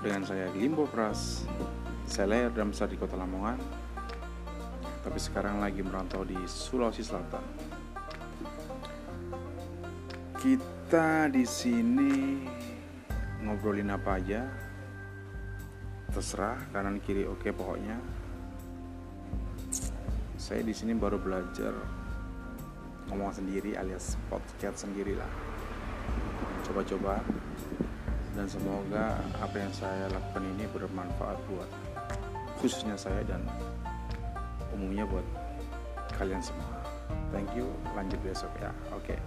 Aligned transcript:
dengan 0.00 0.22
saya 0.24 0.48
Limbo 0.52 0.84
Pras. 0.88 1.44
Saya 2.06 2.30
lahir 2.30 2.54
dan 2.54 2.70
besar 2.70 2.86
di 2.86 2.94
kota 2.94 3.18
Lamongan, 3.18 3.58
tapi 5.02 5.18
sekarang 5.18 5.58
lagi 5.58 5.82
merantau 5.82 6.22
di 6.22 6.38
Sulawesi 6.46 7.02
Selatan. 7.02 7.42
Kita 10.38 11.26
di 11.26 11.42
sini 11.42 12.46
ngobrolin 13.42 13.90
apa 13.90 14.22
aja, 14.22 14.46
terserah 16.14 16.70
kanan 16.70 17.02
kiri 17.02 17.26
oke 17.26 17.50
pokoknya. 17.50 17.98
Saya 20.38 20.62
di 20.62 20.70
sini 20.70 20.94
baru 20.94 21.18
belajar 21.18 21.74
ngomong 23.10 23.34
sendiri 23.34 23.74
alias 23.74 24.14
podcast 24.30 24.86
sendiri 24.86 25.18
lah. 25.18 25.32
Coba-coba 26.62 27.18
dan 28.36 28.46
semoga 28.46 29.16
apa 29.40 29.56
yang 29.56 29.72
saya 29.72 30.12
lakukan 30.12 30.44
ini 30.44 30.68
bermanfaat 30.68 31.40
buat 31.48 31.70
khususnya 32.60 32.94
saya 32.94 33.24
dan 33.24 33.40
umumnya 34.76 35.08
buat 35.08 35.24
kalian 36.20 36.44
semua. 36.44 36.84
Thank 37.32 37.56
you. 37.56 37.72
Lanjut 37.96 38.20
besok 38.20 38.52
ya. 38.60 38.70
Oke. 38.92 39.16
Okay. 39.16 39.18